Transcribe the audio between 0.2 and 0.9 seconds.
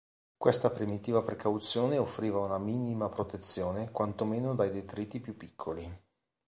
Questa